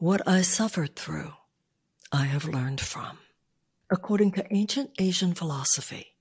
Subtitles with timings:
[0.00, 1.34] What I suffered through,
[2.10, 3.18] I have learned from.
[3.90, 6.16] According to ancient Asian philosophy,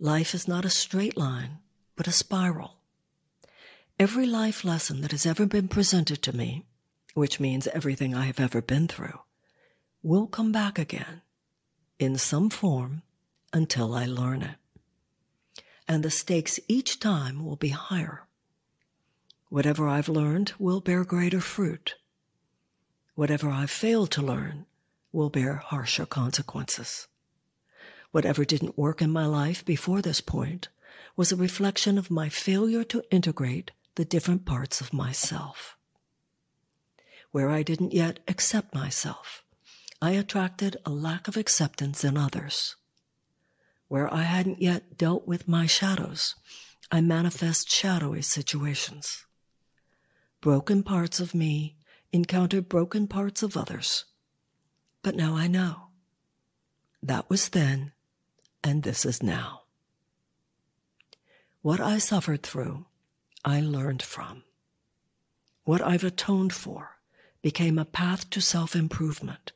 [0.00, 1.58] life is not a straight line,
[1.94, 2.78] but a spiral.
[3.98, 6.64] Every life lesson that has ever been presented to me,
[7.12, 9.20] which means everything I have ever been through,
[10.02, 11.20] will come back again
[11.98, 13.02] in some form
[13.52, 14.56] until I learn it.
[15.86, 18.26] And the stakes each time will be higher.
[19.50, 21.96] Whatever I've learned will bear greater fruit
[23.18, 24.66] Whatever I've failed to learn
[25.10, 27.08] will bear harsher consequences.
[28.12, 30.68] Whatever didn't work in my life before this point
[31.16, 35.76] was a reflection of my failure to integrate the different parts of myself.
[37.32, 39.42] Where I didn't yet accept myself,
[40.00, 42.76] I attracted a lack of acceptance in others.
[43.88, 46.36] Where I hadn't yet dealt with my shadows,
[46.92, 49.26] I manifest shadowy situations.
[50.40, 51.77] Broken parts of me
[52.12, 54.04] encounter broken parts of others.
[55.02, 55.88] But now I know.
[57.02, 57.92] That was then,
[58.64, 59.62] and this is now.
[61.62, 62.86] What I suffered through,
[63.44, 64.44] I learned from.
[65.64, 66.98] What I've atoned for
[67.42, 69.52] became a path to self improvement.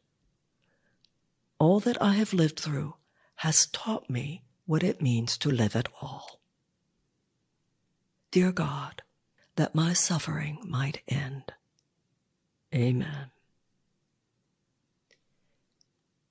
[1.59, 2.95] All that I have lived through
[3.37, 6.41] has taught me what it means to live at all.
[8.31, 9.03] Dear God,
[9.57, 11.52] that my suffering might end.
[12.75, 13.31] Amen.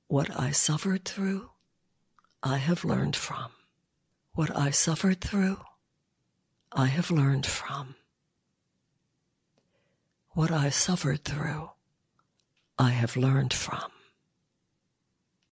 [0.08, 1.52] What I suffered through,
[2.42, 3.52] I have learned from.
[4.33, 5.59] What I suffered through,
[6.72, 7.95] I have learned from.
[10.31, 11.70] What I suffered through,
[12.80, 13.92] I have learned from.